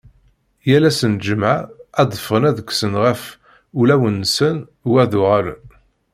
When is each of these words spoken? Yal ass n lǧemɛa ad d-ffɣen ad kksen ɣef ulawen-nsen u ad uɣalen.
Yal 0.69 0.83
ass 0.89 0.99
n 1.09 1.13
lǧemɛa 1.17 1.57
ad 2.01 2.07
d-ffɣen 2.11 2.47
ad 2.49 2.63
kksen 2.67 2.93
ɣef 3.03 3.21
ulawen-nsen 3.79 4.57
u 4.89 4.91
ad 5.03 5.13
uɣalen. 5.19 5.65